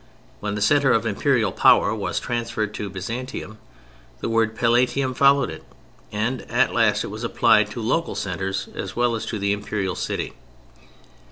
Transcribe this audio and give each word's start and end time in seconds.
When 0.39 0.55
the 0.55 0.63
centre 0.63 0.91
of 0.93 1.05
Imperial 1.05 1.51
power 1.51 1.93
was 1.93 2.19
transferred 2.19 2.73
to 2.73 2.89
Byzantium 2.89 3.59
the 4.19 4.29
word 4.29 4.55
"Palatium" 4.55 5.13
followed 5.13 5.51
it; 5.51 5.63
and 6.11 6.41
at 6.49 6.73
last 6.73 7.03
it 7.03 7.09
was 7.11 7.23
applied 7.23 7.69
to 7.69 7.79
local 7.83 8.15
centres 8.15 8.67
as 8.73 8.95
well 8.95 9.13
as 9.13 9.27
to 9.27 9.37
the 9.37 9.53
Imperial 9.53 9.93
city. 9.93 10.33